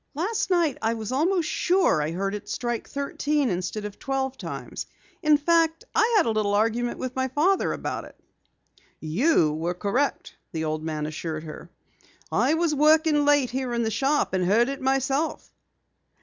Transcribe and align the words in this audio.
"Last 0.15 0.49
night 0.49 0.79
I 0.81 0.95
was 0.95 1.11
almost 1.11 1.47
sure 1.47 2.01
I 2.01 2.09
heard 2.11 2.33
it 2.33 2.49
strike 2.49 2.89
thirteen 2.89 3.51
instead 3.51 3.85
of 3.85 3.99
twelve 3.99 4.35
times. 4.35 4.87
In 5.21 5.37
fact, 5.37 5.83
I 5.93 6.15
had 6.17 6.25
a 6.25 6.31
little 6.31 6.55
argument 6.55 6.97
with 6.97 7.15
my 7.15 7.27
father 7.27 7.71
about 7.71 8.05
it." 8.05 8.19
"You 8.99 9.53
were 9.53 9.75
correct," 9.75 10.37
the 10.53 10.63
old 10.65 10.81
man 10.83 11.05
assured 11.05 11.43
her. 11.43 11.69
"I 12.31 12.55
was 12.55 12.73
working 12.73 13.25
late 13.25 13.51
here 13.51 13.75
in 13.75 13.83
the 13.83 13.91
shop 13.91 14.33
and 14.33 14.43
heard 14.43 14.69
it 14.69 14.81
myself." 14.81 15.53